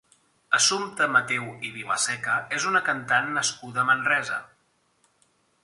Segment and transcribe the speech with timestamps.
[0.59, 4.41] Assumpta Mateu i Vilaseca és una cantant nascuda a Manresa.